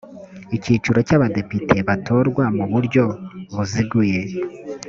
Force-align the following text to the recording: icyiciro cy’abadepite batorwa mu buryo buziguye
icyiciro 0.55 0.99
cy’abadepite 1.07 1.75
batorwa 1.87 2.43
mu 2.57 2.65
buryo 2.71 3.03
buziguye 3.55 4.19